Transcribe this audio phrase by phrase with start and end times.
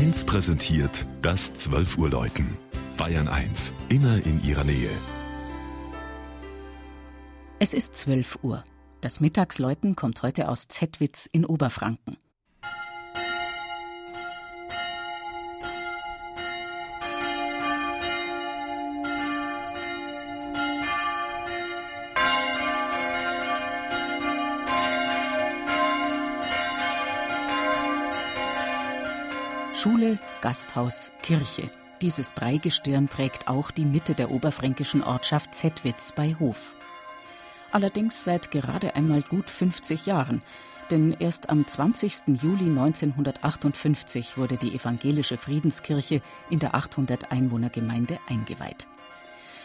[0.00, 2.56] 1 präsentiert das 12 Uhr Läuten.
[2.96, 4.88] Bayern 1, immer in ihrer Nähe.
[7.58, 8.64] Es ist 12 Uhr.
[9.02, 12.16] Das Mittagsläuten kommt heute aus Zettwitz in Oberfranken.
[29.80, 31.70] Schule, Gasthaus, Kirche.
[32.02, 36.74] Dieses Dreigestirn prägt auch die Mitte der oberfränkischen Ortschaft Zettwitz bei Hof.
[37.72, 40.42] Allerdings seit gerade einmal gut 50 Jahren,
[40.90, 42.42] denn erst am 20.
[42.42, 46.20] Juli 1958 wurde die evangelische Friedenskirche
[46.50, 48.86] in der 800 Einwohnergemeinde eingeweiht.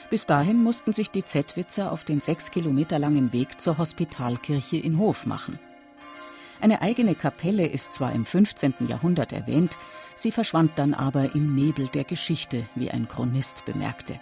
[0.09, 4.97] Bis dahin mussten sich die Zettwitzer auf den sechs Kilometer langen Weg zur Hospitalkirche in
[4.97, 5.59] Hof machen.
[6.61, 8.75] Eine eigene Kapelle ist zwar im 15.
[8.87, 9.77] Jahrhundert erwähnt,
[10.15, 14.19] sie verschwand dann aber im Nebel der Geschichte, wie ein Chronist bemerkte.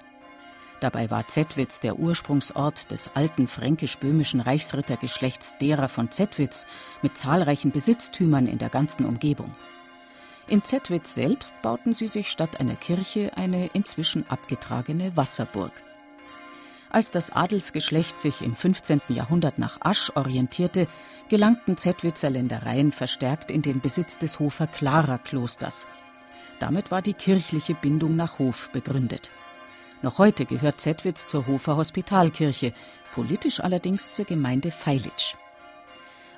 [0.80, 6.66] Dabei war Zettwitz der Ursprungsort des alten fränkisch-böhmischen Reichsrittergeschlechts derer von Zettwitz
[7.02, 9.56] mit zahlreichen Besitztümern in der ganzen Umgebung.
[10.48, 15.72] In Zettwitz selbst bauten sie sich statt einer Kirche eine inzwischen abgetragene Wasserburg.
[16.94, 19.02] Als das Adelsgeschlecht sich im 15.
[19.10, 20.86] Jahrhundert nach Asch orientierte,
[21.28, 25.88] gelangten Zettwitzer Ländereien verstärkt in den Besitz des Hofer Clara Klosters.
[26.60, 29.32] Damit war die kirchliche Bindung nach Hof begründet.
[30.04, 32.74] Noch heute gehört Zettwitz zur Hofer Hospitalkirche,
[33.12, 35.34] politisch allerdings zur Gemeinde Feilitsch.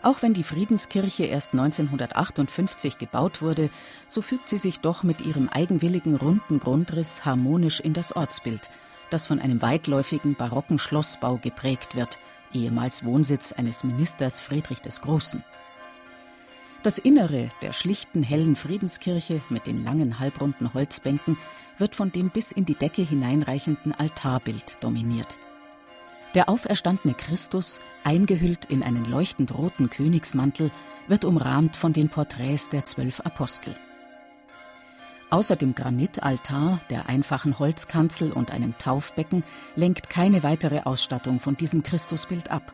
[0.03, 3.69] Auch wenn die Friedenskirche erst 1958 gebaut wurde,
[4.07, 8.69] so fügt sie sich doch mit ihrem eigenwilligen runden Grundriss harmonisch in das Ortsbild–
[9.09, 12.19] das von einem weitläufigen barocken Schlossbau geprägt wird,
[12.53, 15.43] ehemals Wohnsitz eines Ministers Friedrich des Großen.
[16.83, 21.37] Das Innere der schlichten, hellen Friedenskirche mit den langen halbrunden Holzbänken
[21.79, 25.39] wird von dem bis in die Decke hineinreichenden Altarbild dominiert.
[26.35, 30.69] Der auferstandene Christus, eingehüllt in einen leuchtend roten Königsmantel,
[31.07, 33.75] wird umrahmt von den Porträts der zwölf Apostel.
[35.29, 39.43] Außer dem Granitaltar, der einfachen Holzkanzel und einem Taufbecken
[39.75, 42.73] lenkt keine weitere Ausstattung von diesem Christusbild ab.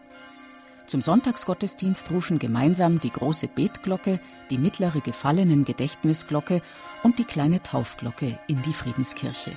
[0.85, 4.19] Zum Sonntagsgottesdienst rufen gemeinsam die große Betglocke,
[4.50, 6.62] die mittlere Gefallenengedächtnisglocke
[7.03, 9.53] und die kleine Taufglocke in die Friedenskirche.